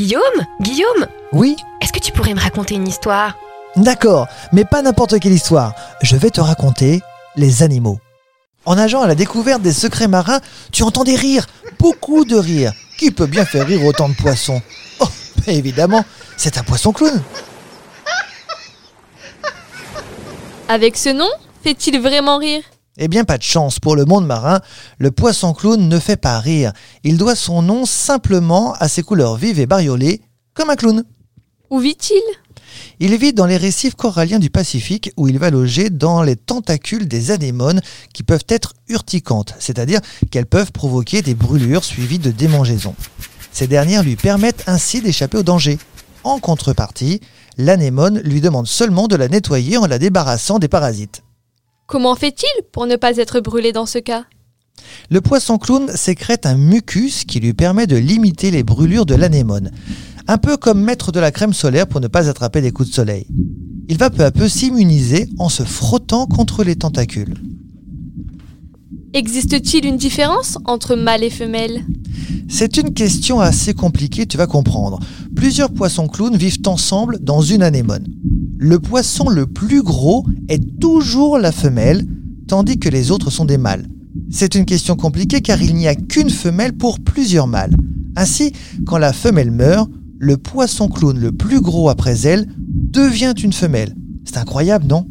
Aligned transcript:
Guillaume 0.00 0.46
Guillaume 0.62 1.08
Oui 1.30 1.56
Est-ce 1.82 1.92
que 1.92 1.98
tu 1.98 2.10
pourrais 2.10 2.32
me 2.32 2.40
raconter 2.40 2.74
une 2.74 2.88
histoire? 2.88 3.36
D'accord, 3.76 4.28
mais 4.50 4.64
pas 4.64 4.80
n'importe 4.80 5.20
quelle 5.20 5.34
histoire. 5.34 5.74
Je 6.00 6.16
vais 6.16 6.30
te 6.30 6.40
raconter 6.40 7.02
les 7.36 7.62
animaux. 7.62 7.98
En 8.64 8.76
nageant 8.76 9.02
à 9.02 9.06
la 9.06 9.14
découverte 9.14 9.60
des 9.60 9.74
secrets 9.74 10.08
marins, 10.08 10.40
tu 10.72 10.84
entends 10.84 11.04
des 11.04 11.16
rires, 11.16 11.46
beaucoup 11.78 12.24
de 12.24 12.36
rires. 12.36 12.72
Qui 12.98 13.10
peut 13.10 13.26
bien 13.26 13.44
faire 13.44 13.66
rire 13.66 13.84
autant 13.84 14.08
de 14.08 14.14
poissons? 14.14 14.62
Oh, 15.00 15.08
mais 15.46 15.56
évidemment, 15.56 16.02
c'est 16.38 16.56
un 16.56 16.62
poisson 16.62 16.94
clown. 16.94 17.22
Avec 20.66 20.96
ce 20.96 21.10
nom, 21.10 21.28
fait-il 21.62 22.00
vraiment 22.00 22.38
rire? 22.38 22.62
Eh 22.98 23.08
bien, 23.08 23.24
pas 23.24 23.38
de 23.38 23.42
chance 23.42 23.78
pour 23.78 23.96
le 23.96 24.04
monde 24.04 24.26
marin, 24.26 24.60
le 24.98 25.10
poisson 25.10 25.54
clown 25.54 25.88
ne 25.88 25.98
fait 25.98 26.16
pas 26.16 26.38
rire. 26.40 26.72
Il 27.04 27.16
doit 27.16 27.36
son 27.36 27.62
nom 27.62 27.86
simplement 27.86 28.74
à 28.74 28.88
ses 28.88 29.02
couleurs 29.02 29.36
vives 29.36 29.60
et 29.60 29.66
bariolées, 29.66 30.20
comme 30.54 30.70
un 30.70 30.76
clown. 30.76 31.04
Où 31.70 31.78
vit-il? 31.78 32.20
Il 32.98 33.16
vit 33.16 33.32
dans 33.32 33.46
les 33.46 33.56
récifs 33.56 33.94
coralliens 33.94 34.38
du 34.38 34.50
Pacifique 34.50 35.12
où 35.16 35.28
il 35.28 35.38
va 35.38 35.50
loger 35.50 35.88
dans 35.88 36.22
les 36.22 36.36
tentacules 36.36 37.08
des 37.08 37.30
anémones 37.30 37.80
qui 38.12 38.22
peuvent 38.22 38.44
être 38.48 38.74
urticantes, 38.88 39.54
c'est-à-dire 39.58 40.00
qu'elles 40.30 40.46
peuvent 40.46 40.72
provoquer 40.72 41.22
des 41.22 41.34
brûlures 41.34 41.84
suivies 41.84 42.18
de 42.18 42.30
démangeaisons. 42.30 42.94
Ces 43.52 43.66
dernières 43.66 44.02
lui 44.02 44.16
permettent 44.16 44.64
ainsi 44.66 45.00
d'échapper 45.00 45.38
au 45.38 45.42
danger. 45.42 45.78
En 46.24 46.38
contrepartie, 46.38 47.20
l'anémone 47.56 48.20
lui 48.20 48.40
demande 48.40 48.66
seulement 48.66 49.08
de 49.08 49.16
la 49.16 49.28
nettoyer 49.28 49.76
en 49.76 49.86
la 49.86 49.98
débarrassant 49.98 50.58
des 50.58 50.68
parasites. 50.68 51.22
Comment 51.90 52.14
fait-il 52.14 52.62
pour 52.70 52.86
ne 52.86 52.94
pas 52.94 53.16
être 53.16 53.40
brûlé 53.40 53.72
dans 53.72 53.84
ce 53.84 53.98
cas? 53.98 54.22
Le 55.10 55.20
poisson 55.20 55.58
clown 55.58 55.90
sécrète 55.96 56.46
un 56.46 56.54
mucus 56.54 57.24
qui 57.24 57.40
lui 57.40 57.52
permet 57.52 57.88
de 57.88 57.96
limiter 57.96 58.52
les 58.52 58.62
brûlures 58.62 59.06
de 59.06 59.16
l'anémone. 59.16 59.72
Un 60.28 60.38
peu 60.38 60.56
comme 60.56 60.80
mettre 60.80 61.10
de 61.10 61.18
la 61.18 61.32
crème 61.32 61.52
solaire 61.52 61.88
pour 61.88 62.00
ne 62.00 62.06
pas 62.06 62.28
attraper 62.28 62.60
des 62.60 62.70
coups 62.70 62.90
de 62.90 62.94
soleil. 62.94 63.26
Il 63.88 63.98
va 63.98 64.08
peu 64.08 64.24
à 64.24 64.30
peu 64.30 64.48
s'immuniser 64.48 65.28
en 65.40 65.48
se 65.48 65.64
frottant 65.64 66.26
contre 66.26 66.62
les 66.62 66.76
tentacules. 66.76 67.34
Existe-t-il 69.12 69.84
une 69.84 69.96
différence 69.96 70.58
entre 70.66 70.94
mâle 70.94 71.24
et 71.24 71.30
femelle? 71.30 71.84
C'est 72.48 72.76
une 72.76 72.94
question 72.94 73.40
assez 73.40 73.74
compliquée, 73.74 74.26
tu 74.26 74.36
vas 74.36 74.46
comprendre. 74.46 75.00
Plusieurs 75.34 75.72
poissons 75.72 76.06
clowns 76.06 76.36
vivent 76.36 76.62
ensemble 76.66 77.18
dans 77.20 77.42
une 77.42 77.64
anémone. 77.64 78.06
Le 78.62 78.78
poisson 78.78 79.30
le 79.30 79.46
plus 79.46 79.82
gros 79.82 80.26
est 80.50 80.78
toujours 80.78 81.38
la 81.38 81.50
femelle, 81.50 82.06
tandis 82.46 82.78
que 82.78 82.90
les 82.90 83.10
autres 83.10 83.30
sont 83.30 83.46
des 83.46 83.56
mâles. 83.56 83.86
C'est 84.30 84.54
une 84.54 84.66
question 84.66 84.96
compliquée 84.96 85.40
car 85.40 85.62
il 85.62 85.74
n'y 85.74 85.88
a 85.88 85.94
qu'une 85.94 86.28
femelle 86.28 86.74
pour 86.74 87.00
plusieurs 87.00 87.46
mâles. 87.46 87.74
Ainsi, 88.16 88.52
quand 88.84 88.98
la 88.98 89.14
femelle 89.14 89.50
meurt, 89.50 89.88
le 90.18 90.36
poisson 90.36 90.88
clown 90.88 91.18
le 91.18 91.32
plus 91.32 91.62
gros 91.62 91.88
après 91.88 92.26
elle 92.26 92.48
devient 92.58 93.32
une 93.42 93.54
femelle. 93.54 93.96
C'est 94.26 94.36
incroyable, 94.36 94.86
non? 94.86 95.08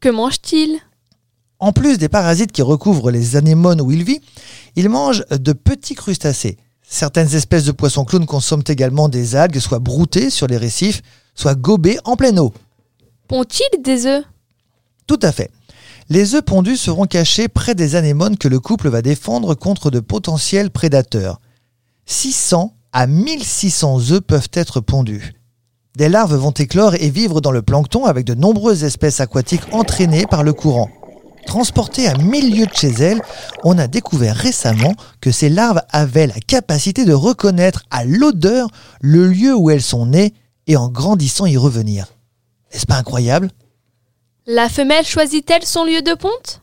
Que 0.00 0.10
mange-t-il? 0.10 0.78
En 1.58 1.72
plus 1.72 1.96
des 1.96 2.10
parasites 2.10 2.52
qui 2.52 2.60
recouvrent 2.60 3.10
les 3.10 3.36
anémones 3.36 3.80
où 3.80 3.90
il 3.90 4.04
vit, 4.04 4.20
il 4.76 4.90
mange 4.90 5.24
de 5.30 5.54
petits 5.54 5.94
crustacés. 5.94 6.58
Certaines 6.86 7.34
espèces 7.34 7.64
de 7.64 7.72
poissons 7.72 8.04
clowns 8.04 8.26
consomment 8.26 8.62
également 8.68 9.08
des 9.08 9.36
algues, 9.36 9.58
soit 9.58 9.78
broutées 9.78 10.28
sur 10.28 10.46
les 10.46 10.58
récifs, 10.58 11.00
soit 11.36 11.54
gobées 11.54 11.98
en 12.04 12.16
pleine 12.16 12.40
eau. 12.40 12.52
Pond-il 13.28 13.82
des 13.82 14.06
œufs? 14.06 14.24
Tout 15.06 15.20
à 15.22 15.30
fait. 15.30 15.50
Les 16.08 16.34
œufs 16.34 16.44
pondus 16.44 16.76
seront 16.76 17.06
cachés 17.06 17.48
près 17.48 17.74
des 17.74 17.94
anémones 17.94 18.36
que 18.36 18.48
le 18.48 18.60
couple 18.60 18.88
va 18.88 19.02
défendre 19.02 19.54
contre 19.54 19.90
de 19.90 20.00
potentiels 20.00 20.70
prédateurs. 20.70 21.40
600 22.06 22.74
à 22.92 23.06
1600 23.06 24.12
œufs 24.12 24.20
peuvent 24.20 24.48
être 24.52 24.80
pondus. 24.80 25.34
Des 25.96 26.08
larves 26.08 26.36
vont 26.36 26.52
éclore 26.52 26.94
et 26.94 27.10
vivre 27.10 27.40
dans 27.40 27.50
le 27.50 27.62
plancton 27.62 28.04
avec 28.04 28.24
de 28.24 28.34
nombreuses 28.34 28.84
espèces 28.84 29.20
aquatiques 29.20 29.72
entraînées 29.72 30.26
par 30.26 30.44
le 30.44 30.52
courant. 30.52 30.90
Transportées 31.46 32.06
à 32.06 32.16
mille 32.18 32.54
lieues 32.54 32.66
de 32.66 32.74
chez 32.74 32.90
elles, 32.90 33.22
on 33.64 33.78
a 33.78 33.86
découvert 33.86 34.36
récemment 34.36 34.94
que 35.20 35.30
ces 35.30 35.48
larves 35.48 35.80
avaient 35.90 36.26
la 36.26 36.40
capacité 36.46 37.04
de 37.04 37.14
reconnaître 37.14 37.84
à 37.90 38.04
l'odeur 38.04 38.68
le 39.00 39.28
lieu 39.28 39.56
où 39.56 39.70
elles 39.70 39.82
sont 39.82 40.06
nées 40.06 40.34
et 40.66 40.76
en 40.76 40.88
grandissant 40.88 41.46
y 41.46 41.56
revenir. 41.56 42.06
N'est-ce 42.72 42.86
pas 42.86 42.96
incroyable? 42.96 43.50
La 44.46 44.68
femelle 44.68 45.04
choisit-elle 45.04 45.64
son 45.64 45.84
lieu 45.84 46.02
de 46.02 46.14
ponte? 46.14 46.62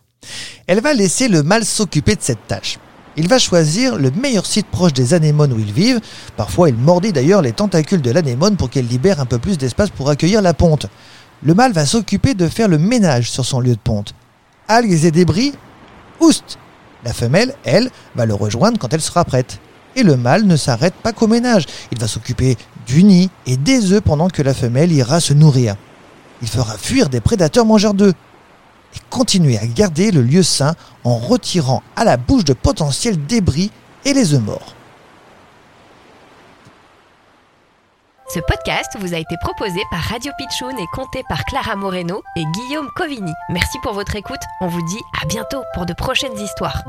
Elle 0.67 0.81
va 0.81 0.93
laisser 0.93 1.27
le 1.27 1.43
mâle 1.43 1.65
s'occuper 1.65 2.15
de 2.15 2.21
cette 2.21 2.47
tâche. 2.47 2.79
Il 3.15 3.27
va 3.27 3.37
choisir 3.37 3.97
le 3.97 4.09
meilleur 4.11 4.45
site 4.45 4.67
proche 4.67 4.93
des 4.93 5.13
anémones 5.13 5.53
où 5.53 5.59
ils 5.59 5.71
vivent. 5.71 5.99
Parfois, 6.35 6.69
il 6.69 6.75
mordit 6.75 7.13
d'ailleurs 7.13 7.41
les 7.41 7.51
tentacules 7.51 8.01
de 8.01 8.09
l'anémone 8.09 8.57
pour 8.57 8.69
qu'elle 8.69 8.87
libère 8.87 9.19
un 9.19 9.25
peu 9.25 9.37
plus 9.37 9.57
d'espace 9.57 9.91
pour 9.91 10.09
accueillir 10.09 10.41
la 10.41 10.53
ponte. 10.53 10.87
Le 11.43 11.53
mâle 11.53 11.73
va 11.73 11.85
s'occuper 11.85 12.33
de 12.33 12.47
faire 12.47 12.67
le 12.67 12.79
ménage 12.79 13.29
sur 13.29 13.45
son 13.45 13.59
lieu 13.59 13.75
de 13.75 13.81
ponte. 13.81 14.15
Algues 14.67 15.05
et 15.05 15.11
débris, 15.11 15.53
oust 16.19 16.57
La 17.03 17.13
femelle, 17.13 17.53
elle, 17.65 17.91
va 18.15 18.25
le 18.25 18.33
rejoindre 18.33 18.79
quand 18.79 18.93
elle 18.93 19.01
sera 19.01 19.25
prête. 19.25 19.59
Et 19.95 20.03
le 20.03 20.17
mâle 20.17 20.43
ne 20.43 20.55
s'arrête 20.55 20.95
pas 20.95 21.13
qu'au 21.13 21.27
ménage. 21.27 21.65
Il 21.91 21.99
va 21.99 22.07
s'occuper 22.07 22.57
du 22.85 23.03
nid 23.03 23.29
et 23.45 23.57
des 23.57 23.91
œufs 23.91 24.01
pendant 24.01 24.27
que 24.27 24.41
la 24.41 24.53
femelle 24.53 24.91
ira 24.91 25.19
se 25.19 25.33
nourrir. 25.33 25.75
Il 26.41 26.47
fera 26.47 26.77
fuir 26.77 27.09
des 27.09 27.21
prédateurs 27.21 27.65
mangeurs 27.65 27.93
d'œufs 27.93 28.15
et 28.95 28.99
continuer 29.09 29.57
à 29.57 29.65
garder 29.65 30.11
le 30.11 30.21
lieu 30.21 30.43
sain 30.43 30.75
en 31.03 31.17
retirant 31.17 31.83
à 31.95 32.03
la 32.03 32.17
bouche 32.17 32.45
de 32.45 32.53
potentiels 32.53 33.25
débris 33.25 33.71
et 34.05 34.13
les 34.13 34.33
œufs 34.33 34.41
morts. 34.41 34.75
Ce 38.33 38.39
podcast 38.39 38.97
vous 38.99 39.13
a 39.13 39.17
été 39.17 39.35
proposé 39.41 39.79
par 39.91 39.99
Radio 39.99 40.31
Pitchoun 40.37 40.75
et 40.79 40.87
compté 40.91 41.21
par 41.29 41.45
Clara 41.45 41.75
Moreno 41.75 42.23
et 42.35 42.43
Guillaume 42.45 42.89
Covini. 42.95 43.31
Merci 43.49 43.77
pour 43.83 43.93
votre 43.93 44.15
écoute. 44.15 44.41
On 44.59 44.67
vous 44.67 44.81
dit 44.87 45.01
à 45.21 45.25
bientôt 45.27 45.61
pour 45.75 45.85
de 45.85 45.93
prochaines 45.93 46.37
histoires. 46.39 46.83